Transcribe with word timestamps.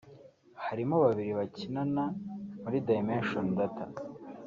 harimo 0.65 0.95
babiri 1.05 1.31
bakinana 1.39 2.03
muri 2.63 2.77
Dimension 2.87 3.45
Data 3.59 3.83